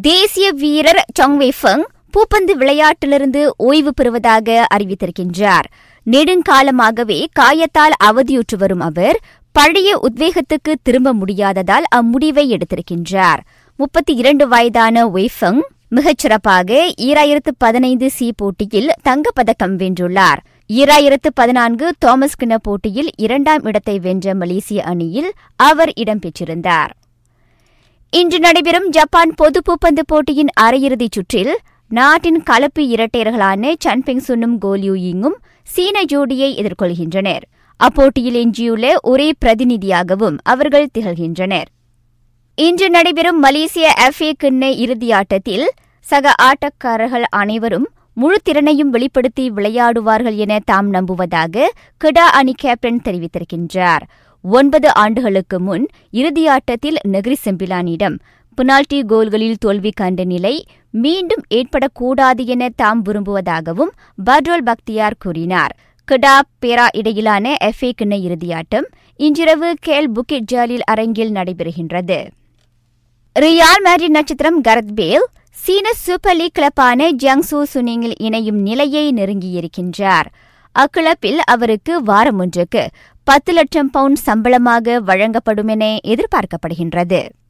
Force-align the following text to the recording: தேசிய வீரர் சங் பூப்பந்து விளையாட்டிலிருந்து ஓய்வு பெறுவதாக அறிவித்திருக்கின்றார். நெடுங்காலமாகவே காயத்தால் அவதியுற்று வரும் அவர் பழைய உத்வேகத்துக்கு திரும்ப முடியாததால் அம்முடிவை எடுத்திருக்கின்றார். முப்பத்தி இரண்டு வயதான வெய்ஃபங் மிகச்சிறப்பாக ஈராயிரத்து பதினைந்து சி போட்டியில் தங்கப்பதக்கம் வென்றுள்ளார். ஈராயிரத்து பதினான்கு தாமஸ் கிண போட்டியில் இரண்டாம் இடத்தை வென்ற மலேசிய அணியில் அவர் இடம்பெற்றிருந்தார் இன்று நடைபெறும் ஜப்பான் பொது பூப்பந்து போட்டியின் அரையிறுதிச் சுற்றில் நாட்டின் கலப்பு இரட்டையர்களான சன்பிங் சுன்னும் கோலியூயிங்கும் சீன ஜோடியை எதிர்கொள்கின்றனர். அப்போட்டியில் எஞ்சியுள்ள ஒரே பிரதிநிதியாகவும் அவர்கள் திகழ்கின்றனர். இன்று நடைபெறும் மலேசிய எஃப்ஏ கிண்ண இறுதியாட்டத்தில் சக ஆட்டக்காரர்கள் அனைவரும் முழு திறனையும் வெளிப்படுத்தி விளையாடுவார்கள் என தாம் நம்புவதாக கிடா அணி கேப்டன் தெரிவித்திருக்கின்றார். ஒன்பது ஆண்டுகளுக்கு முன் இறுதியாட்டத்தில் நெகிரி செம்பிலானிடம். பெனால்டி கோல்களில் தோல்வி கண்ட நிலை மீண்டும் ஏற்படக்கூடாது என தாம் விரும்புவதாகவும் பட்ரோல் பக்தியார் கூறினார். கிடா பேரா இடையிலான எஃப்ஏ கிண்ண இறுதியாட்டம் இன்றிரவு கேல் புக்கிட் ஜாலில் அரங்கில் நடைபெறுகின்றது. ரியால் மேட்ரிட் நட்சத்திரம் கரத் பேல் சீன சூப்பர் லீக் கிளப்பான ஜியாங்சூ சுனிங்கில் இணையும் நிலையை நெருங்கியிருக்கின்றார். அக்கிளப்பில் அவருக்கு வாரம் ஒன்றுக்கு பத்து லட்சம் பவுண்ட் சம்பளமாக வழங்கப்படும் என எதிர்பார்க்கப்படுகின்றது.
தேசிய 0.00 0.52
வீரர் 0.52 1.04
சங் 1.20 1.82
பூப்பந்து 2.12 2.50
விளையாட்டிலிருந்து 2.50 3.56
ஓய்வு 3.56 3.94
பெறுவதாக 3.94 4.66
அறிவித்திருக்கின்றார். 4.74 5.66
நெடுங்காலமாகவே 6.10 7.26
காயத்தால் 7.40 7.94
அவதியுற்று 8.04 8.56
வரும் 8.58 8.80
அவர் 8.80 9.18
பழைய 9.52 10.00
உத்வேகத்துக்கு 10.02 10.74
திரும்ப 10.82 11.14
முடியாததால் 11.14 11.82
அம்முடிவை 11.96 12.56
எடுத்திருக்கின்றார். 12.56 13.38
முப்பத்தி 13.76 14.14
இரண்டு 14.14 14.48
வயதான 14.48 15.04
வெய்ஃபங் 15.06 15.60
மிகச்சிறப்பாக 15.90 16.92
ஈராயிரத்து 16.96 17.52
பதினைந்து 17.58 18.10
சி 18.10 18.32
போட்டியில் 18.36 18.90
தங்கப்பதக்கம் 19.04 19.76
வென்றுள்ளார். 19.76 20.38
ஈராயிரத்து 20.68 21.30
பதினான்கு 21.34 21.94
தாமஸ் 21.98 22.36
கிண 22.36 22.58
போட்டியில் 22.58 23.10
இரண்டாம் 23.16 23.62
இடத்தை 23.62 23.98
வென்ற 23.98 24.34
மலேசிய 24.34 24.82
அணியில் 24.84 25.32
அவர் 25.56 25.92
இடம்பெற்றிருந்தார் 25.96 26.92
இன்று 28.14 28.38
நடைபெறும் 28.38 28.88
ஜப்பான் 28.88 29.30
பொது 29.34 29.60
பூப்பந்து 29.66 30.02
போட்டியின் 30.06 30.50
அரையிறுதிச் 30.60 31.10
சுற்றில் 31.10 31.58
நாட்டின் 31.88 32.42
கலப்பு 32.42 32.82
இரட்டையர்களான 32.82 33.72
சன்பிங் 33.84 34.20
சுன்னும் 34.26 34.56
கோலியூயிங்கும் 34.64 35.36
சீன 35.62 36.02
ஜோடியை 36.02 36.48
எதிர்கொள்கின்றனர். 36.60 37.44
அப்போட்டியில் 37.80 38.38
எஞ்சியுள்ள 38.42 38.94
ஒரே 39.02 39.32
பிரதிநிதியாகவும் 39.44 40.36
அவர்கள் 40.42 40.88
திகழ்கின்றனர். 40.98 41.68
இன்று 42.54 42.90
நடைபெறும் 42.90 43.38
மலேசிய 43.38 43.94
எஃப்ஏ 44.00 44.32
கிண்ண 44.44 44.62
இறுதியாட்டத்தில் 44.84 45.66
சக 46.00 46.34
ஆட்டக்காரர்கள் 46.42 47.26
அனைவரும் 47.30 47.88
முழு 48.14 48.38
திறனையும் 48.42 48.90
வெளிப்படுத்தி 48.90 49.50
விளையாடுவார்கள் 49.50 50.34
என 50.34 50.58
தாம் 50.64 50.90
நம்புவதாக 50.90 51.70
கிடா 51.96 52.26
அணி 52.26 52.54
கேப்டன் 52.56 53.00
தெரிவித்திருக்கின்றார். 53.04 54.04
ஒன்பது 54.42 54.94
ஆண்டுகளுக்கு 54.94 55.60
முன் 55.60 55.88
இறுதியாட்டத்தில் 56.12 56.96
நெகிரி 57.08 57.34
செம்பிலானிடம். 57.44 58.18
பெனால்டி 58.54 59.02
கோல்களில் 59.02 59.56
தோல்வி 59.60 59.90
கண்ட 59.90 60.24
நிலை 60.24 60.64
மீண்டும் 60.90 61.42
ஏற்படக்கூடாது 61.54 62.46
என 62.46 62.68
தாம் 62.76 63.04
விரும்புவதாகவும் 63.04 63.92
பட்ரோல் 64.30 64.64
பக்தியார் 64.64 65.16
கூறினார். 65.18 65.76
கிடா 66.04 66.42
பேரா 66.66 66.86
இடையிலான 66.92 67.56
எஃப்ஏ 67.64 67.90
கிண்ண 68.02 68.14
இறுதியாட்டம் 68.28 68.84
இன்றிரவு 69.16 69.74
கேல் 69.86 70.10
புக்கிட் 70.14 70.46
ஜாலில் 70.46 70.84
அரங்கில் 70.84 71.32
நடைபெறுகின்றது. 71.32 72.26
ரியால் 73.40 73.82
மேட்ரிட் 73.84 74.08
நட்சத்திரம் 74.08 74.62
கரத் 74.62 74.92
பேல் 74.94 75.26
சீன 75.50 75.92
சூப்பர் 75.94 76.36
லீக் 76.36 76.56
கிளப்பான 76.58 77.10
ஜியாங்சூ 77.22 77.62
சுனிங்கில் 77.74 78.14
இணையும் 78.18 78.56
நிலையை 78.56 79.12
நெருங்கியிருக்கின்றார். 79.12 80.28
அக்கிளப்பில் 80.72 81.40
அவருக்கு 81.44 82.02
வாரம் 82.02 82.38
ஒன்றுக்கு 82.38 82.88
பத்து 83.24 83.52
லட்சம் 83.52 83.90
பவுண்ட் 83.90 84.20
சம்பளமாக 84.26 85.00
வழங்கப்படும் 85.00 85.68
என 85.68 85.98
எதிர்பார்க்கப்படுகின்றது. 86.04 87.20